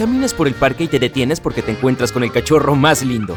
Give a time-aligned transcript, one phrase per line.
[0.00, 3.36] Caminas por el parque y te detienes porque te encuentras con el cachorro más lindo.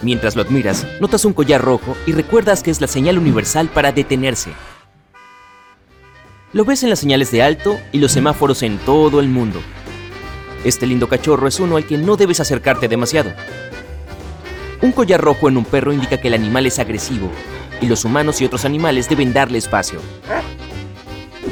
[0.00, 3.92] Mientras lo admiras, notas un collar rojo y recuerdas que es la señal universal para
[3.92, 4.52] detenerse.
[6.54, 9.60] Lo ves en las señales de alto y los semáforos en todo el mundo.
[10.64, 13.30] Este lindo cachorro es uno al que no debes acercarte demasiado.
[14.80, 17.30] Un collar rojo en un perro indica que el animal es agresivo
[17.82, 20.00] y los humanos y otros animales deben darle espacio.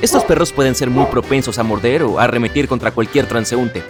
[0.00, 3.82] Estos perros pueden ser muy propensos a morder o a arremetir contra cualquier transeúnte.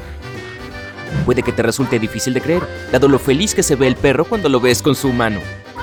[1.27, 4.25] Puede que te resulte difícil de creer, dado lo feliz que se ve el perro
[4.25, 5.41] cuando lo ves con su mano.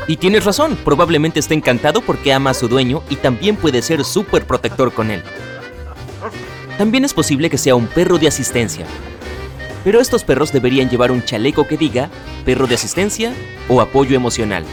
[0.07, 4.03] Y tienes razón, probablemente esté encantado porque ama a su dueño y también puede ser
[4.03, 5.21] súper protector con él.
[6.79, 8.85] También es posible que sea un perro de asistencia.
[9.83, 12.09] Pero estos perros deberían llevar un chaleco que diga
[12.43, 13.31] perro de asistencia
[13.69, 14.63] o apoyo emocional.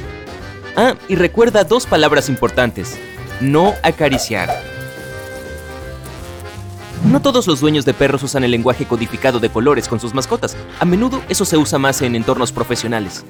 [0.76, 2.98] Ah, y recuerda dos palabras importantes.
[3.40, 4.71] No acariciar.
[7.12, 10.56] No todos los dueños de perros usan el lenguaje codificado de colores con sus mascotas.
[10.80, 13.22] A menudo eso se usa más en entornos profesionales.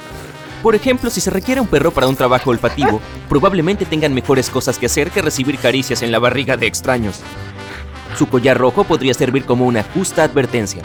[0.62, 4.78] Por ejemplo, si se requiere un perro para un trabajo olfativo, probablemente tengan mejores cosas
[4.78, 7.22] que hacer que recibir caricias en la barriga de extraños.
[8.16, 10.84] Su collar rojo podría servir como una justa advertencia.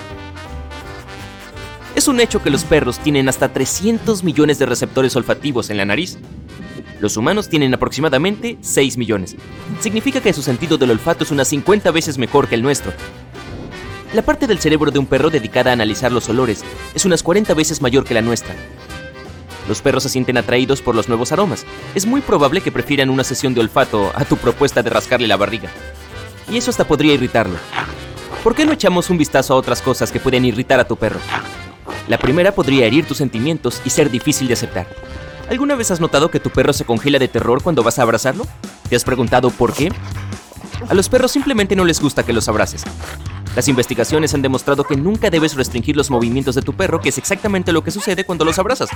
[1.94, 5.86] Es un hecho que los perros tienen hasta 300 millones de receptores olfativos en la
[5.86, 6.18] nariz,
[7.00, 9.36] los humanos tienen aproximadamente 6 millones.
[9.80, 12.92] Significa que su sentido del olfato es unas 50 veces mejor que el nuestro.
[14.14, 16.64] La parte del cerebro de un perro dedicada a analizar los olores
[16.96, 18.56] es unas 40 veces mayor que la nuestra.
[19.68, 21.66] Los perros se sienten atraídos por los nuevos aromas.
[21.94, 25.36] Es muy probable que prefieran una sesión de olfato a tu propuesta de rascarle la
[25.36, 25.70] barriga.
[26.50, 27.58] Y eso hasta podría irritarlo.
[28.44, 31.20] ¿Por qué no echamos un vistazo a otras cosas que pueden irritar a tu perro?
[32.08, 34.88] La primera podría herir tus sentimientos y ser difícil de aceptar.
[35.50, 38.46] ¿Alguna vez has notado que tu perro se congela de terror cuando vas a abrazarlo?
[38.90, 39.92] ¿Te has preguntado por qué?
[40.90, 42.84] A los perros simplemente no les gusta que los abraces.
[43.56, 47.18] Las investigaciones han demostrado que nunca debes restringir los movimientos de tu perro, que es
[47.18, 48.90] exactamente lo que sucede cuando los abrazas.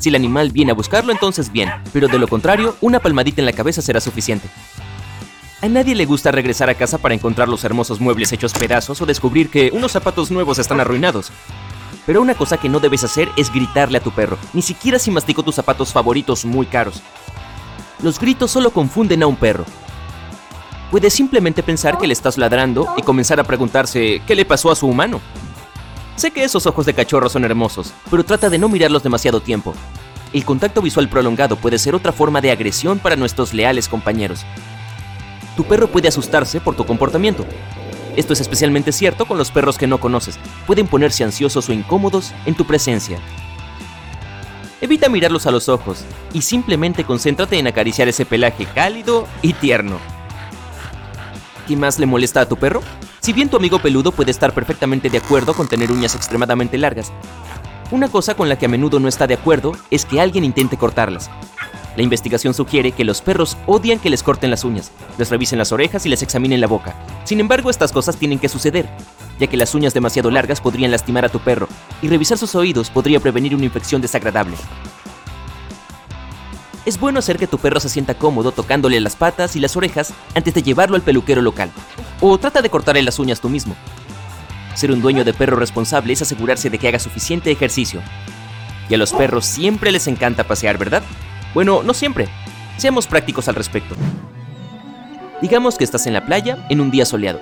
[0.00, 3.46] Si el animal viene a buscarlo, entonces bien, pero de lo contrario, una palmadita en
[3.46, 4.48] la cabeza será suficiente.
[5.60, 9.06] A nadie le gusta regresar a casa para encontrar los hermosos muebles hechos pedazos o
[9.06, 11.30] descubrir que unos zapatos nuevos están arruinados.
[12.08, 15.10] Pero una cosa que no debes hacer es gritarle a tu perro, ni siquiera si
[15.10, 17.02] masticó tus zapatos favoritos muy caros.
[18.02, 19.66] Los gritos solo confunden a un perro.
[20.90, 24.74] Puede simplemente pensar que le estás ladrando y comenzar a preguntarse qué le pasó a
[24.74, 25.20] su humano.
[26.16, 29.74] Sé que esos ojos de cachorro son hermosos, pero trata de no mirarlos demasiado tiempo.
[30.32, 34.46] El contacto visual prolongado puede ser otra forma de agresión para nuestros leales compañeros.
[35.58, 37.44] Tu perro puede asustarse por tu comportamiento,
[38.18, 40.40] esto es especialmente cierto con los perros que no conoces.
[40.66, 43.20] Pueden ponerse ansiosos o incómodos en tu presencia.
[44.80, 49.98] Evita mirarlos a los ojos y simplemente concéntrate en acariciar ese pelaje cálido y tierno.
[51.68, 52.82] ¿Qué más le molesta a tu perro?
[53.20, 57.12] Si bien tu amigo peludo puede estar perfectamente de acuerdo con tener uñas extremadamente largas,
[57.92, 60.76] una cosa con la que a menudo no está de acuerdo es que alguien intente
[60.76, 61.30] cortarlas.
[61.98, 65.72] La investigación sugiere que los perros odian que les corten las uñas, les revisen las
[65.72, 66.94] orejas y les examinen la boca.
[67.24, 68.88] Sin embargo, estas cosas tienen que suceder,
[69.40, 71.66] ya que las uñas demasiado largas podrían lastimar a tu perro,
[72.00, 74.56] y revisar sus oídos podría prevenir una infección desagradable.
[76.86, 80.14] Es bueno hacer que tu perro se sienta cómodo tocándole las patas y las orejas
[80.36, 81.72] antes de llevarlo al peluquero local,
[82.20, 83.74] o trata de cortarle las uñas tú mismo.
[84.76, 88.00] Ser un dueño de perro responsable es asegurarse de que haga suficiente ejercicio.
[88.88, 91.02] Y a los perros siempre les encanta pasear, ¿verdad?
[91.54, 92.28] Bueno, no siempre.
[92.76, 93.94] Seamos prácticos al respecto.
[95.40, 97.40] Digamos que estás en la playa en un día soleado.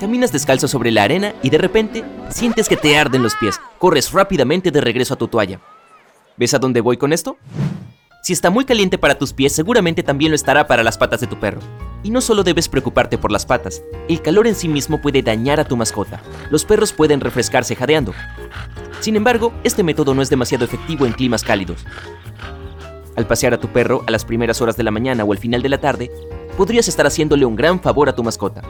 [0.00, 3.60] Caminas descalzo sobre la arena y de repente sientes que te arden los pies.
[3.78, 5.60] Corres rápidamente de regreso a tu toalla.
[6.36, 7.36] ¿Ves a dónde voy con esto?
[8.22, 11.26] Si está muy caliente para tus pies, seguramente también lo estará para las patas de
[11.26, 11.60] tu perro.
[12.04, 15.58] Y no solo debes preocuparte por las patas, el calor en sí mismo puede dañar
[15.58, 16.20] a tu mascota.
[16.50, 18.12] Los perros pueden refrescarse jadeando.
[19.00, 21.84] Sin embargo, este método no es demasiado efectivo en climas cálidos.
[23.16, 25.62] Al pasear a tu perro a las primeras horas de la mañana o al final
[25.62, 26.10] de la tarde,
[26.56, 28.62] podrías estar haciéndole un gran favor a tu mascota.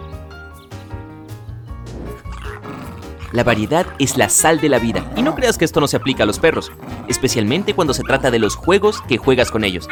[3.33, 5.97] La variedad es la sal de la vida, y no creas que esto no se
[5.97, 6.71] aplica a los perros,
[7.09, 9.89] especialmente cuando se trata de los juegos que juegas con ellos.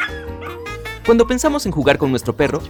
[1.05, 2.61] Cuando pensamos en jugar con nuestro perro,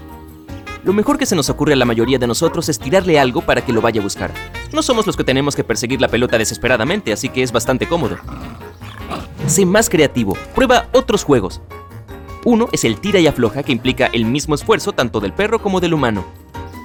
[0.84, 3.66] lo mejor que se nos ocurre a la mayoría de nosotros es tirarle algo para
[3.66, 4.31] que lo vaya a buscar.
[4.72, 8.18] No somos los que tenemos que perseguir la pelota desesperadamente, así que es bastante cómodo.
[9.47, 11.61] Sé más creativo, prueba otros juegos.
[12.45, 15.79] Uno es el tira y afloja que implica el mismo esfuerzo tanto del perro como
[15.79, 16.23] del humano.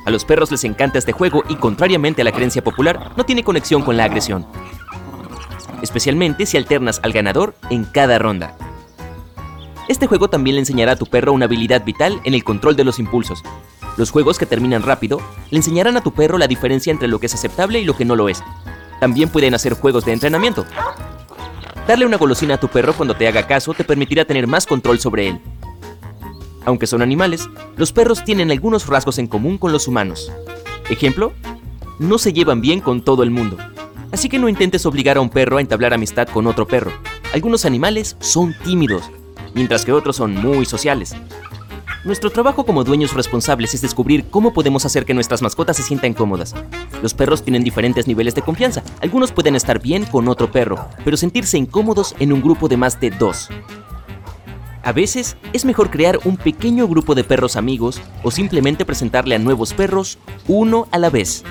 [0.05, 3.45] A los perros les encanta este juego y contrariamente a la creencia popular, no tiene
[3.45, 4.47] conexión con la agresión.
[5.83, 8.57] Especialmente si alternas al ganador en cada ronda.
[9.89, 12.85] Este juego también le enseñará a tu perro una habilidad vital en el control de
[12.85, 13.43] los impulsos.
[13.97, 15.21] Los juegos que terminan rápido
[15.51, 18.05] le enseñarán a tu perro la diferencia entre lo que es aceptable y lo que
[18.05, 18.43] no lo es.
[19.01, 20.67] También pueden hacer juegos de entrenamiento.
[21.87, 24.99] Darle una golosina a tu perro cuando te haga caso te permitirá tener más control
[24.99, 25.41] sobre él.
[26.65, 30.33] Aunque son animales, los perros tienen algunos rasgos en común con los humanos.
[30.91, 31.33] Ejemplo,
[32.01, 33.57] no se llevan bien con todo el mundo.
[34.11, 36.93] Así que no intentes obligar a un perro a entablar amistad con otro perro.
[37.33, 39.11] Algunos animales son tímidos
[39.57, 41.15] mientras que otros son muy sociales.
[42.07, 46.15] Nuestro trabajo como dueños responsables es descubrir cómo podemos hacer que nuestras mascotas se sientan
[46.15, 46.55] cómodas.
[47.03, 48.85] Los perros tienen diferentes niveles de confianza.
[49.01, 53.01] Algunos pueden estar bien con otro perro, pero sentirse incómodos en un grupo de más
[53.01, 53.49] de dos.
[54.85, 59.41] A veces es mejor crear un pequeño grupo de perros amigos o simplemente presentarle a
[59.41, 61.43] nuevos perros uno a la vez.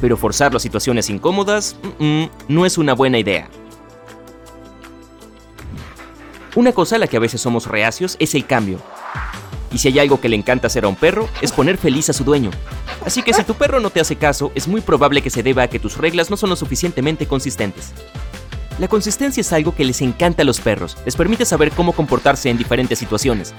[0.00, 1.76] Pero forzar las situaciones incómodas
[2.48, 3.48] no es una buena idea.
[6.56, 8.80] Una cosa a la que a veces somos reacios es el cambio.
[9.72, 12.12] Y si hay algo que le encanta hacer a un perro, es poner feliz a
[12.12, 12.50] su dueño.
[13.04, 15.64] Así que si tu perro no te hace caso, es muy probable que se deba
[15.64, 17.92] a que tus reglas no son lo suficientemente consistentes.
[18.78, 22.50] La consistencia es algo que les encanta a los perros, les permite saber cómo comportarse
[22.50, 23.54] en diferentes situaciones.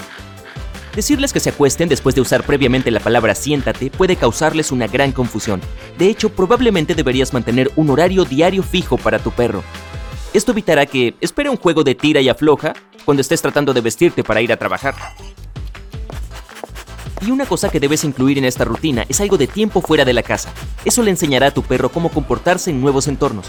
[0.95, 5.12] Decirles que se acuesten después de usar previamente la palabra siéntate puede causarles una gran
[5.12, 5.62] confusión.
[5.98, 9.63] De hecho, probablemente deberías mantener un horario diario fijo para tu perro,
[10.33, 12.74] esto evitará que espere un juego de tira y afloja
[13.06, 14.95] cuando estés tratando de vestirte para ir a trabajar.
[17.25, 20.12] Y una cosa que debes incluir en esta rutina es algo de tiempo fuera de
[20.12, 20.52] la casa.
[20.84, 23.46] Eso le enseñará a tu perro cómo comportarse en nuevos entornos.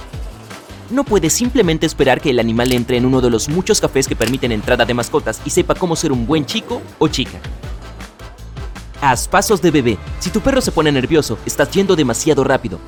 [0.91, 4.15] No puedes simplemente esperar que el animal entre en uno de los muchos cafés que
[4.15, 7.41] permiten entrada de mascotas y sepa cómo ser un buen chico o chica.
[9.01, 9.99] Haz pasos de bebé.
[10.21, 12.79] Si tu perro se pone nervioso, estás yendo demasiado rápido.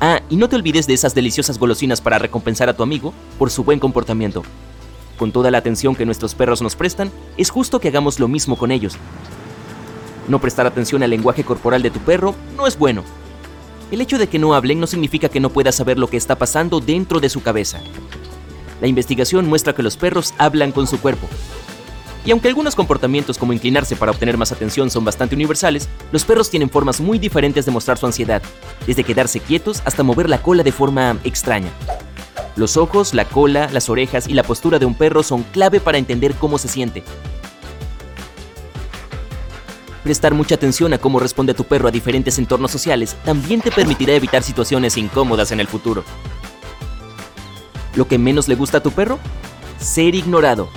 [0.00, 3.50] Ah, y no te olvides de esas deliciosas golosinas para recompensar a tu amigo por
[3.50, 4.42] su buen comportamiento.
[5.18, 8.56] Con toda la atención que nuestros perros nos prestan, es justo que hagamos lo mismo
[8.56, 8.98] con ellos.
[10.28, 13.04] No prestar atención al lenguaje corporal de tu perro no es bueno.
[13.90, 16.36] El hecho de que no hablen no significa que no puedas saber lo que está
[16.36, 17.80] pasando dentro de su cabeza.
[18.80, 21.28] La investigación muestra que los perros hablan con su cuerpo,
[22.24, 26.50] y aunque algunos comportamientos como inclinarse para obtener más atención son bastante universales, los perros
[26.50, 28.42] tienen formas muy diferentes de mostrar su ansiedad,
[28.86, 31.70] desde quedarse quietos hasta mover la cola de forma extraña.
[32.54, 35.98] Los ojos, la cola, las orejas y la postura de un perro son clave para
[35.98, 37.02] entender cómo se siente.
[40.02, 44.14] Prestar mucha atención a cómo responde tu perro a diferentes entornos sociales también te permitirá
[44.14, 46.02] evitar situaciones incómodas en el futuro.
[47.94, 49.20] ¿Lo que menos le gusta a tu perro?
[49.78, 50.68] Ser ignorado.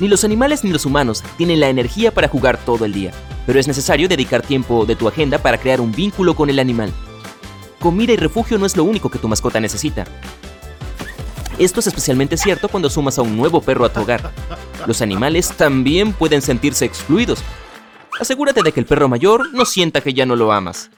[0.00, 3.10] Ni los animales ni los humanos tienen la energía para jugar todo el día,
[3.46, 6.92] pero es necesario dedicar tiempo de tu agenda para crear un vínculo con el animal.
[7.78, 10.04] Comida y refugio no es lo único que tu mascota necesita.
[11.58, 14.30] Esto es especialmente cierto cuando sumas a un nuevo perro a tu hogar.
[14.86, 17.40] Los animales también pueden sentirse excluidos.
[18.18, 20.90] Asegúrate de que el perro mayor no sienta que ya no lo amas.